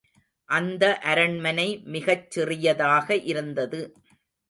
அந்த 0.49 0.97
அரண்மனை 1.03 1.81
மிகச் 1.85 2.31
சிறியதாக 2.31 3.15
இருந்தது. 3.23 3.81